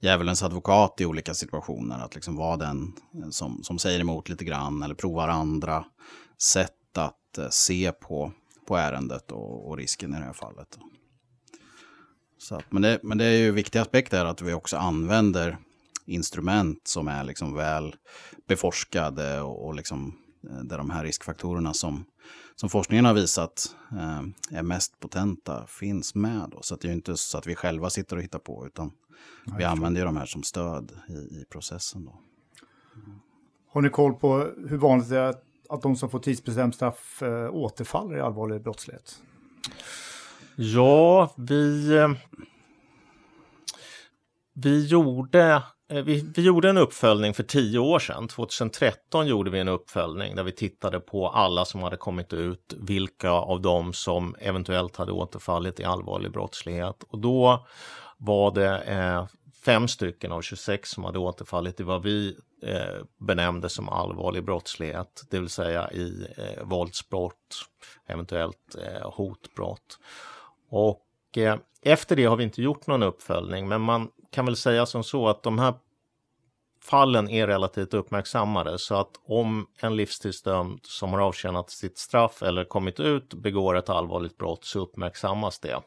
[0.02, 2.00] djävulens advokat i olika situationer.
[2.00, 5.86] Att liksom vara den eh, som, som säger emot lite grann eller provar andra
[6.42, 8.32] sätt att eh, se på
[8.68, 10.78] på ärendet och, och risken i det här fallet.
[12.38, 15.58] Så att, men, det, men det är ju viktiga aspekter att vi också använder
[16.06, 17.96] instrument som är liksom väl
[18.48, 20.16] beforskade och, och liksom,
[20.50, 22.06] eh, där de här riskfaktorerna som,
[22.56, 26.50] som forskningen har visat eh, är mest potenta finns med.
[26.52, 26.62] Då.
[26.62, 28.92] Så det är ju inte så att vi själva sitter och hittar på utan
[29.44, 32.06] Nej, vi använder ju de här som stöd i, i processen.
[32.06, 32.20] Då.
[33.70, 34.38] Har ni koll på
[34.70, 35.36] hur vanligt det är
[35.70, 39.22] att de som får tidsbestämt straff äh, återfaller i allvarlig brottslighet?
[40.58, 42.10] Ja, vi, eh,
[44.54, 48.28] vi gjorde eh, vi, vi, gjorde en uppföljning för tio år sedan.
[48.28, 53.32] 2013 gjorde vi en uppföljning där vi tittade på alla som hade kommit ut, vilka
[53.32, 57.04] av dem som eventuellt hade återfallit i allvarlig brottslighet.
[57.08, 57.66] Och då
[58.18, 59.26] var det eh,
[59.66, 65.24] fem stycken av 26 som hade återfallit i vad vi eh, benämnde som allvarlig brottslighet,
[65.30, 67.66] det vill säga i eh, våldsbrott,
[68.08, 70.00] eventuellt eh, hotbrott.
[70.78, 74.86] Och eh, efter det har vi inte gjort någon uppföljning, men man kan väl säga
[74.86, 75.74] som så att de här
[76.82, 82.66] fallen är relativt uppmärksammade så att om en livstidsdömd som har avtjänat sitt straff eller
[82.66, 85.82] kommit ut begår ett allvarligt brott så uppmärksammas det.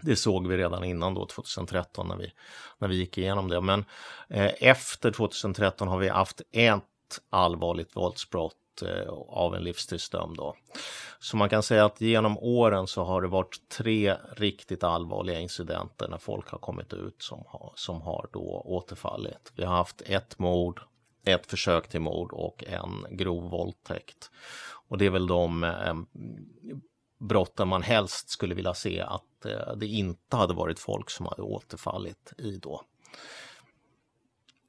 [0.00, 2.32] Det såg vi redan innan då 2013 när vi,
[2.78, 3.60] när vi gick igenom det.
[3.60, 3.84] Men
[4.28, 6.82] eh, efter 2013 har vi haft ett
[7.30, 10.36] allvarligt våldsbrott Eh, av en livstidsdömd.
[10.36, 10.56] Då.
[11.18, 16.08] Så man kan säga att genom åren så har det varit tre riktigt allvarliga incidenter
[16.08, 19.52] när folk har kommit ut som har, som har då återfallit.
[19.54, 20.80] Vi har haft ett mord,
[21.24, 24.30] ett försök till mord och en grov våldtäkt.
[24.88, 25.94] Och det är väl de eh,
[27.18, 31.42] brotten man helst skulle vilja se att eh, det inte hade varit folk som hade
[31.42, 32.82] återfallit i då.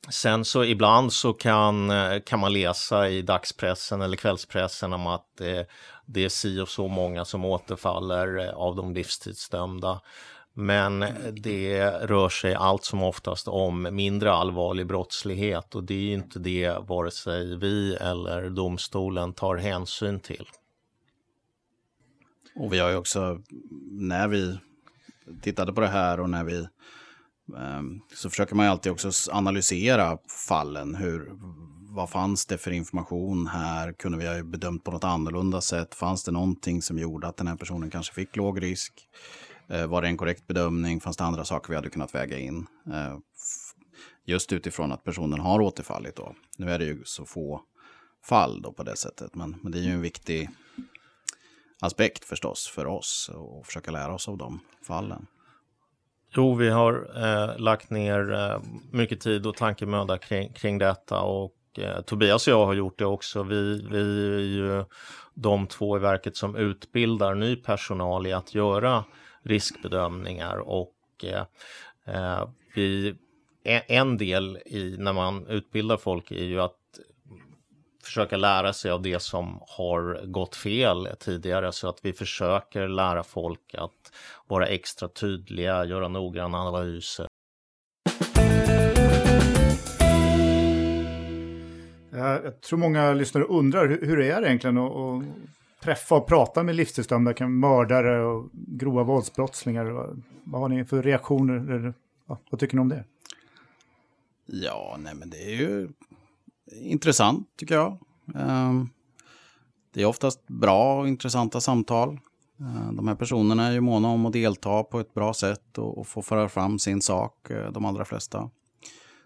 [0.10, 5.42] Sen så ibland så kan, eh, kan man läsa i dagspressen eller kvällspressen om att
[5.42, 5.62] eh,
[6.06, 10.02] det är si och så många som återfaller eh, av de livstidsdömda.
[10.54, 16.14] Men eh, det rör sig allt som oftast om mindre allvarlig brottslighet och det är
[16.14, 20.46] inte det vare sig vi eller domstolen tar hänsyn till.
[22.56, 23.40] Och vi har ju också,
[23.92, 24.58] när vi
[25.42, 26.68] tittade på det här och när vi
[27.58, 30.96] Ehm, så försöker man ju alltid också analysera fallen.
[30.96, 31.32] Hur,
[31.90, 33.94] vad fanns det för information här?
[33.94, 35.96] Kunde vi ha bedömt på något annorlunda sätt?
[35.96, 38.94] Fanns det någonting som gjorde att den här personen kanske fick låg risk?
[39.68, 41.00] Eh, var det en korrekt bedömning?
[41.00, 42.68] Fanns det andra saker vi hade kunnat väga in?
[42.94, 43.18] Eh,
[44.26, 46.36] just utifrån att personen har återfallit då.
[46.58, 47.62] Nu är det ju så få
[48.24, 50.50] fall då på det sättet, men, men det är ju en viktig
[51.80, 55.28] aspekt förstås för oss och försöka lära oss av de fallen.
[56.36, 58.62] Jo, vi har eh, lagt ner eh,
[58.92, 63.06] mycket tid och tankemöda kring, kring detta och eh, Tobias och jag har gjort det
[63.06, 63.44] också.
[63.44, 64.86] Vi, vi är ju
[65.34, 69.04] de två i verket som utbildar ny personal i att göra
[69.44, 71.44] riskbedömningar och eh,
[72.16, 73.16] eh vi,
[73.88, 76.74] en del i när man utbildar folk är ju att
[78.04, 83.24] försöka lära sig av det som har gått fel tidigare så att vi försöker lära
[83.24, 83.97] folk att
[84.48, 87.28] vara extra tydliga, göra noggranna analyser.
[92.12, 95.24] Jag tror många lyssnare undrar hur det är egentligen att
[95.84, 100.16] träffa och prata med livstidsdömda, mördare och grova våldsbrottslingar.
[100.44, 101.94] Vad har ni för reaktioner?
[102.26, 103.04] Vad tycker ni om det?
[104.46, 105.90] Ja, nej men det är ju
[106.72, 107.98] intressant tycker jag.
[108.36, 108.90] Ehm,
[109.94, 112.20] det är oftast bra och intressanta samtal.
[112.60, 116.08] Eh, de här personerna är ju måna om att delta på ett bra sätt och,
[116.08, 118.50] få föra fram sin sak, eh, de allra flesta.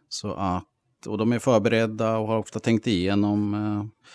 [0.10, 0.66] Så att,
[1.08, 4.08] och de är förberedda och har ofta tänkt igenom eh,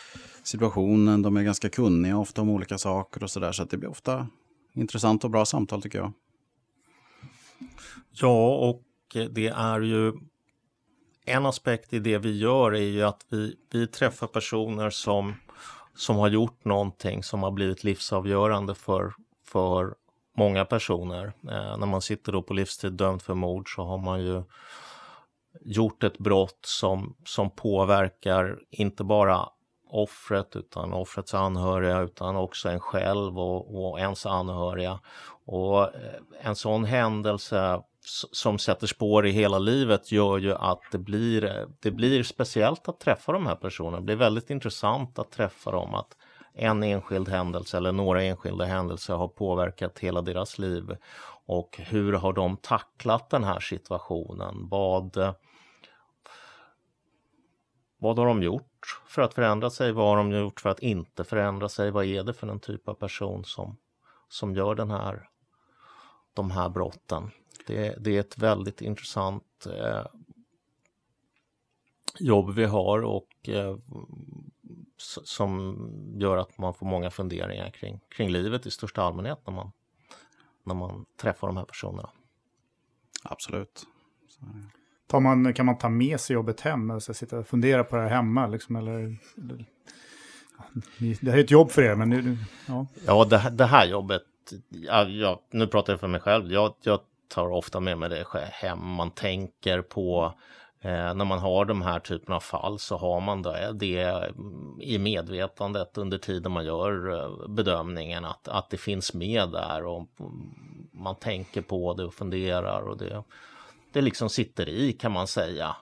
[0.42, 1.22] situationen.
[1.22, 3.52] De är ganska kunniga ofta om olika saker och sådär.
[3.52, 4.26] Så att det blir ofta
[4.74, 6.12] intressant och bra samtal tycker jag.
[8.10, 8.82] Ja, och
[9.30, 10.12] det är ju
[11.26, 15.34] en aspekt i det vi gör är ju att vi, vi träffar personer som,
[15.96, 19.12] som har gjort någonting som har blivit livsavgörande för,
[19.44, 19.94] för
[20.36, 21.26] många personer.
[21.26, 24.42] Eh, när man sitter då på livstid dömd för mord så har man ju
[25.60, 29.48] gjort ett brott som, som påverkar inte bara
[29.90, 35.00] offret utan offrets anhöriga utan också en själv och, och ens anhöriga.
[35.46, 37.82] Och eh, en sån händelse
[38.32, 43.00] som sätter spår i hela livet gör ju att det blir, det blir speciellt att
[43.00, 43.96] träffa de här personerna.
[43.96, 45.94] Det blir väldigt intressant att träffa dem.
[45.94, 46.16] Att
[46.54, 50.96] en enskild händelse eller några enskilda händelser har påverkat hela deras liv.
[51.46, 54.68] Och hur har de tacklat den här situationen?
[54.68, 55.34] Vad,
[57.98, 59.92] vad har de gjort för att förändra sig?
[59.92, 61.90] Vad har de gjort för att inte förändra sig?
[61.90, 63.76] Vad är det för en typ av person som,
[64.28, 65.28] som gör den här,
[66.34, 67.30] de här brotten.
[67.66, 70.06] Det, det är ett väldigt intressant eh,
[72.18, 73.76] jobb vi har och eh,
[75.24, 75.76] som
[76.14, 79.72] gör att man får många funderingar kring, kring livet i största allmänhet när man,
[80.64, 82.10] när man träffar de här personerna.
[83.24, 83.86] Absolut.
[85.06, 86.90] Tar man, kan man ta med sig jobbet hem?
[86.90, 88.46] Alltså sitta och fundera på det här hemma?
[88.46, 89.64] Liksom, eller, eller,
[91.20, 92.10] det här är ett jobb för er, men...
[92.10, 92.36] Det,
[92.66, 94.22] ja, ja det, det här jobbet,
[94.68, 96.52] ja, ja, nu pratar jag för mig själv.
[96.52, 98.86] Jag, jag tar ofta med mig det hem.
[98.86, 100.34] Man tänker på
[100.80, 104.32] Eh, när man har de här typen av fall så har man eh, det, det
[104.80, 110.08] i medvetandet under tiden man gör eh, bedömningen att, att det finns med där och
[110.20, 110.32] mm,
[110.92, 113.22] man tänker på det och funderar och det,
[113.92, 115.76] det liksom sitter i kan man säga.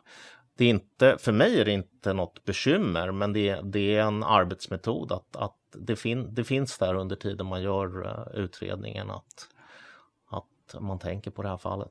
[0.56, 4.22] Det är inte, för mig är det inte något bekymmer men det, det är en
[4.22, 9.16] arbetsmetod att, att det, fin, det finns där under tiden man gör eh, utredningen att,
[9.16, 9.53] att
[10.80, 11.90] man tänker på det här fallet.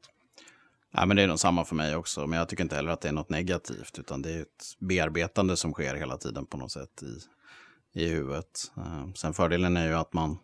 [0.91, 3.01] Ja, men det är nog samma för mig också, men jag tycker inte heller att
[3.01, 6.71] det är något negativt, utan det är ett bearbetande som sker hela tiden på något
[6.71, 7.19] sätt i,
[8.01, 8.71] i huvudet.
[8.77, 10.37] Eh, sen fördelen är ju att man,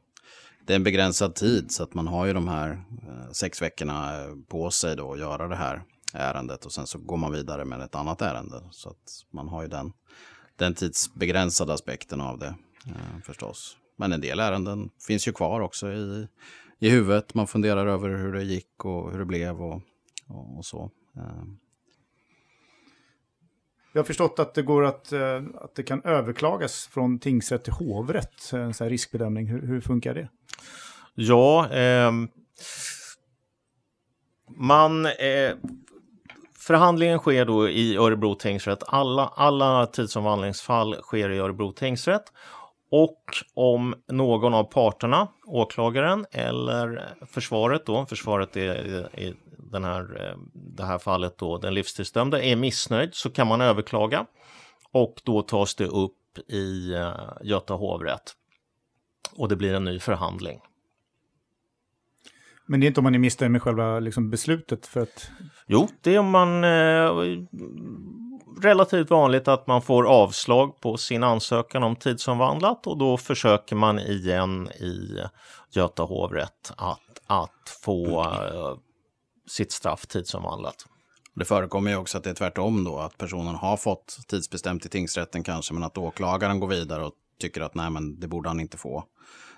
[0.66, 4.22] det är en begränsad tid, så att man har ju de här eh, sex veckorna
[4.22, 7.66] eh, på sig då att göra det här ärendet och sen så går man vidare
[7.66, 8.62] med ett annat ärende.
[8.72, 9.94] Så att man har ju den,
[10.56, 12.56] den tidsbegränsade aspekten av det
[12.86, 13.78] eh, förstås.
[13.96, 16.28] Men en del ärenden finns ju kvar också i,
[16.80, 17.34] i huvudet.
[17.34, 19.82] Man funderar över hur det gick och hur det blev och
[20.30, 20.92] och, och så.
[21.16, 21.58] Ehm.
[23.94, 27.74] Jag har förstått att det går att, eh, att det kan överklagas från tingsrätt till
[27.74, 29.48] hovrätt, en sån här riskbedömning.
[29.48, 30.30] Hur, hur funkar det?
[31.14, 32.12] Ja, eh,
[34.58, 35.06] man...
[35.06, 35.56] Eh,
[36.58, 38.84] förhandlingen sker då i Örebro tingsrätt.
[38.88, 42.24] Alla, alla tidsomvandlingsfall sker i Örebro tingsrätt.
[42.92, 43.24] Och
[43.54, 50.84] om någon av parterna, åklagaren eller försvaret då, försvaret är i den här, eh, det
[50.84, 54.26] här fallet då, den livstidsdömde är missnöjd så kan man överklaga
[54.92, 56.16] och då tas det upp
[56.48, 58.34] i eh, Göta hovrätt
[59.36, 60.60] och det blir en ny förhandling.
[62.66, 64.88] Men det är inte om man är missnöjd med själva liksom, beslutet?
[64.88, 65.32] För att...
[65.68, 67.12] Jo, det är om man eh,
[68.62, 74.00] relativt vanligt att man får avslag på sin ansökan om tidsomvandlat och då försöker man
[74.00, 75.20] igen i
[75.72, 78.78] Göta hovrätt att, att få eh,
[79.47, 80.86] sitt straff tidsomvandlat.
[81.36, 84.89] Det förekommer ju också att det är tvärtom då, att personen har fått tidsbestämt i
[84.89, 88.60] tingsrätten kanske, men att åklagaren går vidare och tycker att nej, men det borde han
[88.60, 89.04] inte få.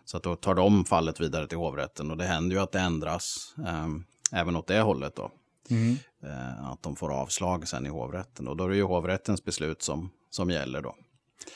[0.06, 2.80] Så att då tar de fallet vidare till hovrätten och det händer ju att det
[2.80, 3.88] ändras eh,
[4.40, 5.32] även åt det hållet då.
[5.70, 5.96] Mm.
[6.24, 9.82] Eh, att de får avslag sen i hovrätten och då är det ju hovrättens beslut
[9.82, 10.96] som, som gäller då.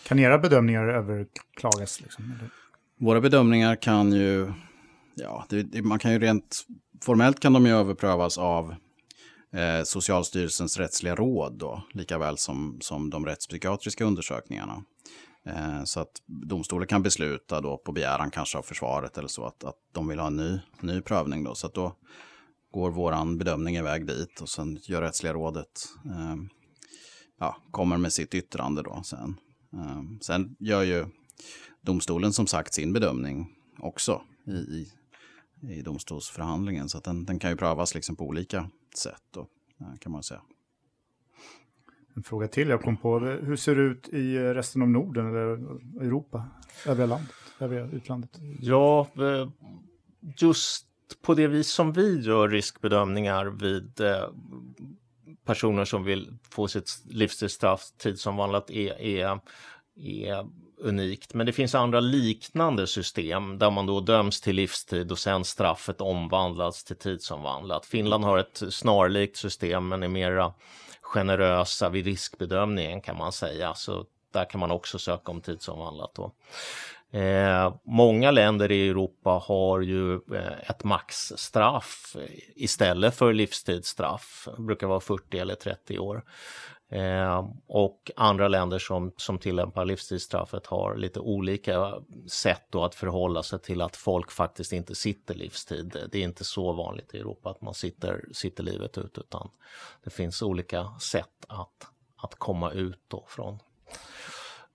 [0.07, 2.01] Kan era bedömningar överklagas?
[2.01, 2.33] Liksom,
[2.99, 4.53] Våra bedömningar kan ju,
[5.15, 6.65] ja, det, man kan ju rent
[7.01, 8.75] formellt kan de ju överprövas av
[9.53, 14.83] eh, Socialstyrelsens rättsliga råd då, lika väl som, som de rättspsykiatriska undersökningarna.
[15.45, 19.63] Eh, så att domstolen kan besluta då på begäran kanske av försvaret eller så att,
[19.63, 21.55] att de vill ha en ny, ny prövning då.
[21.55, 21.95] Så att då
[22.75, 26.35] går våran bedömning iväg dit och sen gör rättsliga rådet, eh,
[27.39, 29.39] ja, kommer med sitt yttrande då sen.
[29.73, 31.05] Eh, sen gör ju
[31.81, 33.47] domstolen som sagt sin bedömning
[33.79, 34.91] också i, i
[35.61, 36.89] i domstolsförhandlingen.
[36.89, 39.47] Så den, den, kan ju prövas liksom på olika sätt då,
[39.99, 40.41] kan man säga.
[42.15, 43.19] En fråga till jag kom på.
[43.19, 45.47] Hur ser det ut i resten av Norden eller
[46.05, 46.45] Europa?
[46.85, 48.29] Övriga landet, övriga utlandet?
[48.59, 49.49] Ja, eh,
[50.37, 50.87] just
[51.21, 54.29] på det vis som vi gör riskbedömningar vid eh,
[55.45, 59.39] personer som vill få sitt livstidsstraff tidsomvandlat är, är,
[59.95, 60.45] är
[60.77, 65.45] unikt, men det finns andra liknande system där man då döms till livstid och sen
[65.45, 67.85] straffet omvandlas till tidsomvandlat.
[67.85, 70.53] Finland har ett snarlikt system men är mera
[71.01, 76.11] generösa vid riskbedömningen kan man säga, så där kan man också söka om tidsomvandlat.
[76.15, 76.31] Då.
[77.15, 82.15] Eh, många länder i Europa har ju eh, ett maxstraff
[82.55, 84.47] istället för livstidsstraff.
[84.57, 86.23] Det brukar vara 40 eller 30 år.
[86.89, 91.93] Eh, och andra länder som, som tillämpar livstidsstraffet har lite olika
[92.27, 95.97] sätt då att förhålla sig till att folk faktiskt inte sitter livstid.
[96.11, 99.49] Det är inte så vanligt i Europa att man sitter, sitter livet ut utan
[100.03, 103.59] det finns olika sätt att, att komma ut då från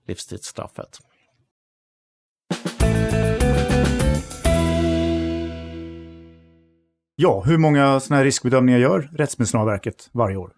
[0.05, 1.10] livstidsstraffet.
[7.23, 10.51] Ja, hur många sådana här riskbedömningar gör Rättsmedicinalverket varje år?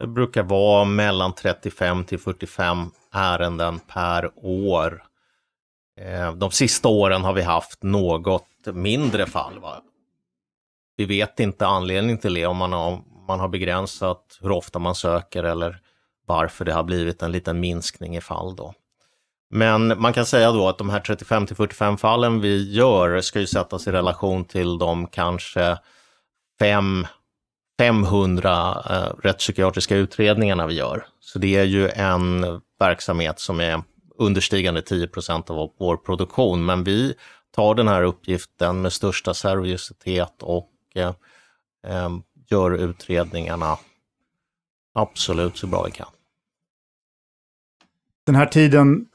[0.00, 5.02] Det brukar vara mellan 35 till 45 ärenden per år.
[6.00, 9.58] Eh, de sista åren har vi haft något mindre fall.
[9.58, 9.82] Va?
[10.96, 14.94] Vi vet inte anledningen till det, om man har, man har begränsat hur ofta man
[14.94, 15.80] söker eller
[16.26, 18.74] varför det har blivit en liten minskning i fall då.
[19.50, 23.40] Men man kan säga då att de här 35 till 45 fallen vi gör ska
[23.40, 25.78] ju sättas i relation till de kanske
[26.58, 27.06] 5
[27.78, 31.06] 500 eh, rättspsykiatriska utredningarna vi gör.
[31.20, 33.82] Så det är ju en verksamhet som är
[34.18, 36.64] understigande 10% av vår produktion.
[36.64, 37.14] Men vi
[37.54, 41.14] tar den här uppgiften med största seriositet och eh,
[41.86, 42.10] eh,
[42.50, 43.78] gör utredningarna
[44.94, 46.08] absolut så bra vi kan.
[48.26, 49.06] Den här tiden,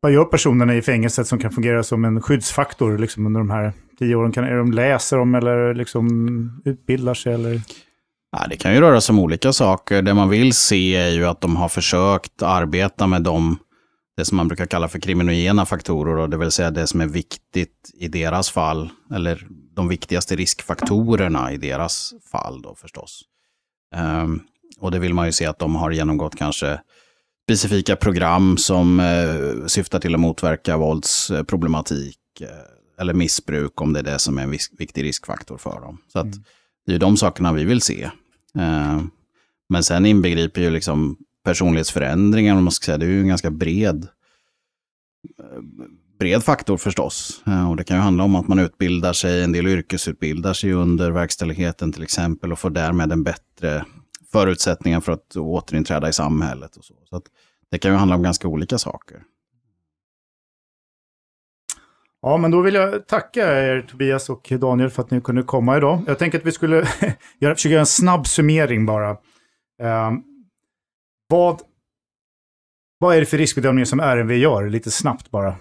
[0.00, 3.72] vad gör personerna i fängelset som kan fungera som en skyddsfaktor liksom, under de här
[3.98, 4.32] tio åren?
[4.32, 7.34] Kan, är de läser de eller liksom utbildar sig?
[7.34, 7.60] Eller?
[8.32, 10.02] Ja, det kan ju röra sig om olika saker.
[10.02, 13.58] Det man vill se är ju att de har försökt arbeta med de,
[14.16, 17.06] det som man brukar kalla för kriminogena faktorer, och det vill säga det som är
[17.06, 23.22] viktigt i deras fall, eller de viktigaste riskfaktorerna i deras fall då förstås.
[23.96, 24.40] Um,
[24.80, 26.80] och det vill man ju se att de har genomgått kanske
[27.48, 34.04] specifika program som eh, syftar till att motverka våldsproblematik eh, eller missbruk om det är
[34.04, 35.98] det som är en viktig riskfaktor för dem.
[36.12, 36.44] Så att, mm.
[36.86, 38.02] Det är de sakerna vi vill se.
[38.58, 39.02] Eh,
[39.68, 43.50] men sen inbegriper ju liksom personlighetsförändringar, om man ska säga, det är ju en ganska
[43.50, 44.08] bred,
[45.38, 45.62] eh,
[46.18, 47.42] bred faktor förstås.
[47.46, 50.72] Eh, och det kan ju handla om att man utbildar sig, en del yrkesutbildar sig
[50.72, 53.84] under verkställigheten till exempel och får därmed en bättre
[54.32, 56.76] förutsättningar för att återinträda i samhället.
[56.76, 56.94] Och så.
[57.04, 57.20] så
[57.70, 59.22] det kan ju handla om ganska olika saker.
[62.22, 65.76] Ja, men då vill jag tacka er Tobias och Daniel för att ni kunde komma
[65.76, 66.02] idag.
[66.06, 66.84] Jag tänker att vi skulle
[67.40, 69.10] försöka göra en snabb summering bara.
[69.82, 70.12] Eh,
[71.28, 71.62] vad,
[72.98, 74.68] vad är det för riskbedömning som RNV gör?
[74.68, 75.56] Lite snabbt bara.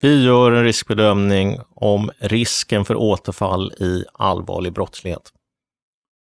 [0.00, 5.32] Vi gör en riskbedömning om risken för återfall i allvarlig brottslighet.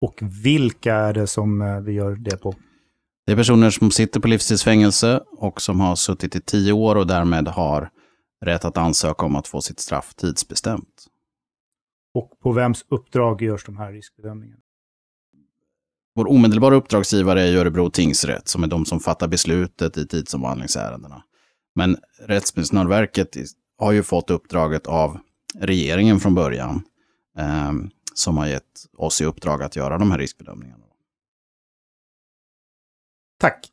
[0.05, 2.55] Och vilka är det som eh, vi gör det på?
[3.25, 7.07] Det är personer som sitter på livstidsfängelse och som har suttit i tio år och
[7.07, 7.89] därmed har
[8.45, 11.05] rätt att ansöka om att få sitt straff tidsbestämt.
[12.13, 14.61] Och på vems uppdrag görs de här riskbedömningarna?
[16.15, 21.23] Vår omedelbara uppdragsgivare är Örebro tingsrätt som är de som fattar beslutet i tidsomvandlingsärendena.
[21.75, 23.37] Men Rättsmedicinalverket
[23.77, 25.17] har ju fått uppdraget av
[25.59, 26.83] regeringen från början
[27.37, 27.71] eh,
[28.17, 30.85] som har gett oss i uppdrag att göra de här riskbedömningarna.
[33.39, 33.71] Tack!